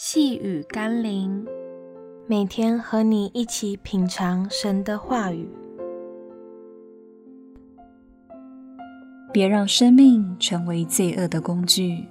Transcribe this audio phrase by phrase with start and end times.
[0.00, 1.44] 细雨甘霖，
[2.28, 5.48] 每天和你一起品尝神的话语。
[9.32, 12.04] 别让生命成为罪恶的工具。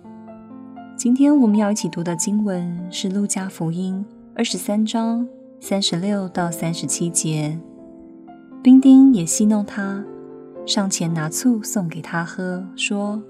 [0.97, 5.25] 今天我们要一起读的经文是《路加福音》二十三章
[5.61, 7.57] 三十六到三十七节。
[8.61, 10.03] 兵丁也戏弄他，
[10.65, 13.23] 上前拿醋送给他喝，说：“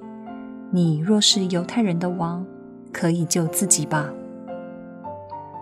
[0.73, 2.43] 你若是犹太人的王，
[2.91, 4.11] 可以救自己吧。”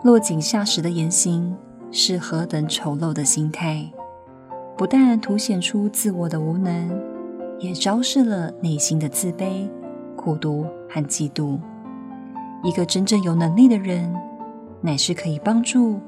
[0.05, 1.58] 落井下石的言行
[1.91, 3.91] 是何等丑陋的心态！
[4.77, 6.96] 不但凸显出自我的无能，
[7.58, 9.68] 也昭示了内心的自卑、
[10.16, 11.58] 苦毒和嫉妒。
[12.63, 14.16] 一个真正有能力的人，
[14.80, 15.99] 乃是可以帮助、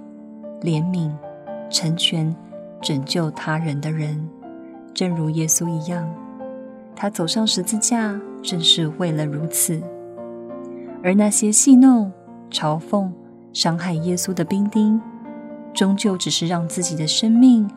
[0.61, 1.11] 怜悯、
[1.67, 2.35] 成全、
[2.79, 4.29] 拯救他人的人，
[4.93, 6.07] 正如耶稣一样。
[6.95, 9.81] 他走上十字架，正是为了如此。
[11.01, 12.11] 而那些戏弄、
[12.51, 13.09] 嘲讽，
[13.57, 15.01] 伤害耶稣的兵丁，
[15.73, 17.67] 终究只是让自己的生命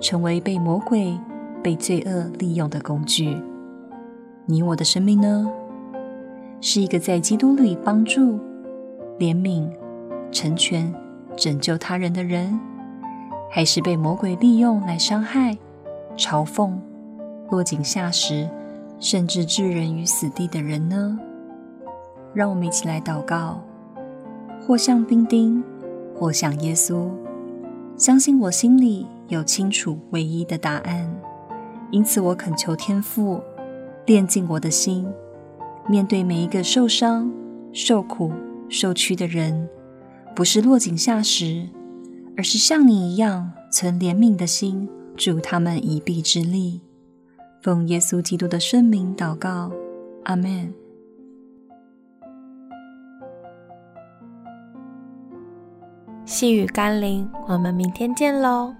[0.00, 1.20] 成为被魔鬼、
[1.62, 3.36] 被罪恶利用的工具。
[4.46, 5.52] 你我的生命呢？
[6.62, 8.40] 是一个在基督里帮助、
[9.18, 9.68] 怜悯、
[10.32, 10.90] 成全、
[11.36, 12.58] 拯救他人的人，
[13.50, 15.54] 还是被魔鬼利用来伤害、
[16.16, 16.72] 嘲讽、
[17.50, 18.48] 落井下石，
[18.98, 21.18] 甚至置人于死地的人呢？
[22.32, 23.60] 让我们一起来祷告。
[24.60, 25.62] 或像冰丁，
[26.14, 27.08] 或像耶稣，
[27.96, 31.10] 相信我心里有清楚唯一的答案。
[31.90, 33.40] 因此，我恳求天父
[34.04, 35.06] 炼净我的心，
[35.88, 37.32] 面对每一个受伤、
[37.72, 38.30] 受苦、
[38.68, 39.68] 受屈的人，
[40.36, 41.66] 不是落井下石，
[42.36, 46.82] 而是像你一样存怜悯的心，助他们一臂之力。
[47.62, 49.72] 奉耶稣基督的圣名祷告，
[50.24, 50.72] 阿门。
[56.28, 58.74] 细雨甘霖，我们明天见喽。